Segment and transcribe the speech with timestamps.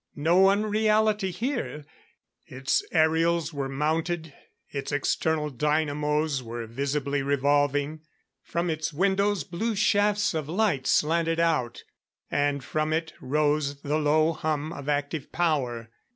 [0.15, 1.85] No unreality here.
[2.47, 4.33] Its aerials were mounted;
[4.67, 8.01] its external dynamos were visibly revolving;
[8.41, 11.83] from its windows blue shafts of light slanted out;
[12.31, 15.91] and from it rose the low hum of active power.